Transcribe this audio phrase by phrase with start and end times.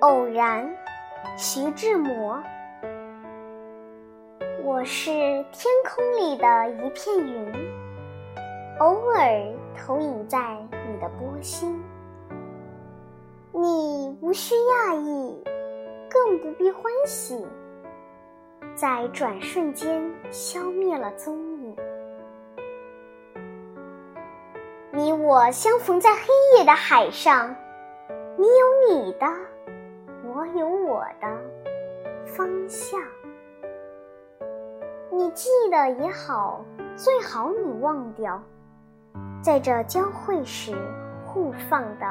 [0.00, 0.76] 偶然，
[1.38, 2.42] 徐志摩。
[4.62, 7.52] 我是天空里的一片云，
[8.78, 11.82] 偶尔投影在你的波心。
[13.52, 15.42] 你无需讶异，
[16.10, 17.46] 更不必欢喜，
[18.74, 21.76] 在转瞬间消灭了踪影。
[24.92, 26.20] 你我相逢在黑
[26.58, 27.56] 夜的海上，
[28.36, 29.26] 你有你的，
[30.34, 31.26] 我有我的
[32.24, 33.00] 方向。
[35.10, 36.64] 你记得也好，
[36.96, 38.42] 最好你忘掉，
[39.40, 40.76] 在这交汇时
[41.24, 42.06] 互放的。